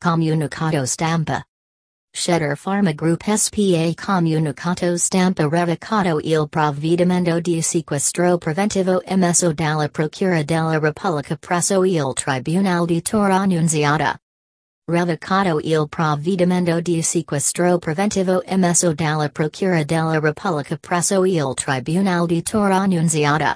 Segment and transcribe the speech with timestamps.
[0.00, 1.44] Comunicato Stampa.
[2.14, 10.42] Shedir Pharma Group SPA Comunicato Stampa Revocato il provvedimento di sequestro preventivo emesso dalla Procura
[10.42, 14.18] della Repubblica presso il Tribunale di Torre Annunziata.
[14.86, 22.40] Revocato il provvedimento di sequestro preventivo emesso dalla Procura della Repubblica presso il Tribunale di
[22.42, 23.54] Torre Annunziata.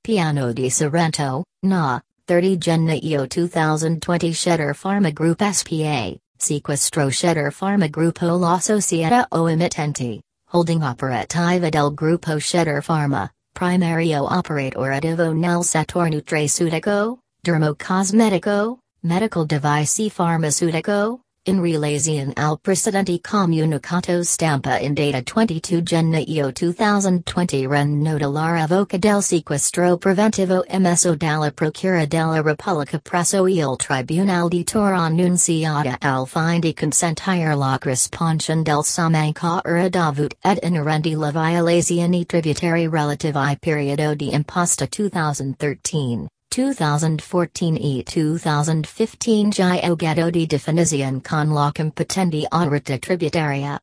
[0.00, 8.36] Piano di Sorrento, Na, 30 Gennaio 2020 Shedir Pharma Group SPA, Sequestro Shedir Pharma Gruppo
[8.36, 17.20] La Società o Emittenti, Holding Operativa del Gruppo Shedir Pharma, Primario Operativo nel settore nutraceutico,
[17.44, 27.66] dermocosmetico, medical device pharmaceutico, in relazione al precedente comunicato stampa in data 22 gennaio 2020
[27.66, 34.64] renota la revoca del sequestro preventivo emesso dalla Procura della Repubblica presso il Tribunale di
[34.64, 42.26] Torre Annunziata al fine di consentire la responsion del sammancara davut ed inerenti la violazioni
[42.26, 46.26] tributari relative ai periodo di imposta 2013.
[46.48, 53.78] 2014 e 2015 Giogetto di definizione con la competenti autorita tributaria.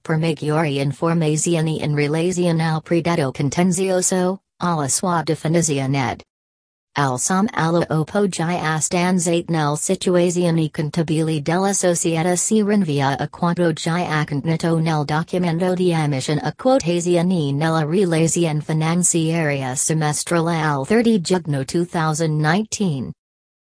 [0.00, 6.22] Per maggiori informazioni in relazione al predetto contenzioso, alla sua definizione ed
[6.98, 14.18] al som allo appoggi astanzate nel situazioni contabili della società si rinvia a quanto già
[14.20, 23.12] accontento nel documento di ammissione a quotazioni nella relazione finanziaria semestrale al 30 giugno 2019.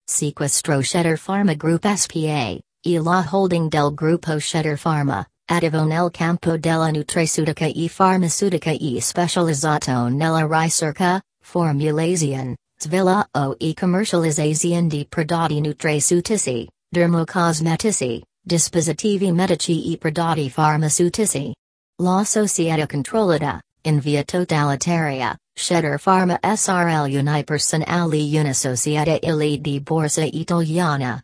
[0.04, 6.58] Sequestro Shedir Pharma Group SPA, e la holding del Gruppo Shedir Pharma, attivo nel campo
[6.58, 15.62] della nutraceutica e farmaceutica e specializzato nella ricerca, formulazione, Svilla o e commercializzazione di prodotti
[15.62, 21.54] nutraceutici, dermocosmetici, dispositivi medici e prodotti farmaceutici.
[22.02, 29.20] La società controllata, in via totalitaria, Shedir Pharma SRL Unipersonale una società
[29.60, 31.22] di borsa italiana.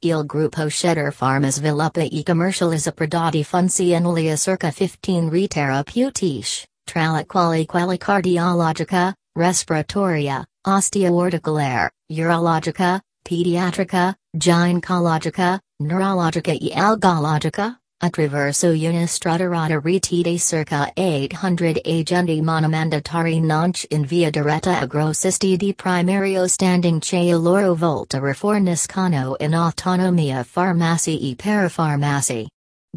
[0.00, 7.26] Il gruppo Shedir Pharma sviluppa e commercializza prodotti funzionali a circa 15 reterapeutici, tra le
[7.26, 20.22] quali quella cardiologica, respiratoria, osteoarticolare, urologica, pediatrica, gynecologica, neurologica e algologica, attraverso una strutturata rete
[20.22, 27.32] di circa 800 agenti monomandatari nonch in via diretta a grossisti di primario standing che
[27.32, 32.46] loro volta riforniscono in autonomia farmaci e parafarmaci.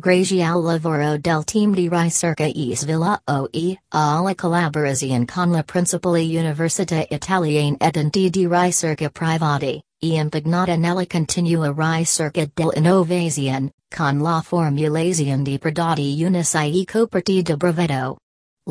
[0.02, 3.48] Grazie al lavoro del team di ricerca e sviluppo
[3.90, 11.06] alla collaborazione con la principale università italiana ed enti di ricerca privati, e impegnata nella
[11.06, 18.18] continua ricerca dell'innovazione, con la formulazione di prodotti unici e coperti di brevetto.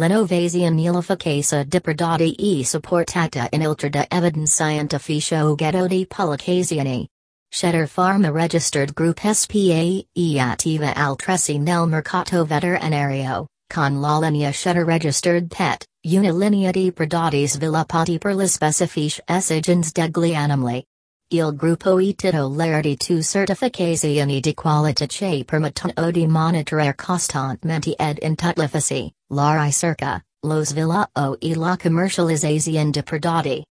[0.00, 7.08] L'innovazione e l'efficacia di prodotti e supportata inoltre da evidence scientifica oggetto di pubblicazioni.
[7.52, 14.86] Shedir Pharma Registered Group SPA e attiva altresì nel mercato veterinario, con la linea Shedir
[14.86, 20.84] Registered PET, una linea di prodotti sviluppati per le specifiche esigenze degli animali.
[21.32, 28.18] Il gruppo e titolare di tu certificazioni di qualità che permettono di monitorare costantemente ed
[28.22, 33.64] in tutte le fasi, la ricerca, lo sviluppo e la commercializzazione di prodotti.